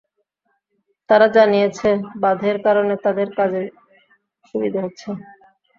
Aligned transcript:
তারা 1.09 1.27
জানিয়েছে, 1.35 1.89
বাঁধের 2.23 2.57
কারণে 2.65 2.93
তাদের 3.05 3.27
কাজে 3.37 3.63
সুবিধা 4.45 4.79
হচ্ছে। 4.85 5.09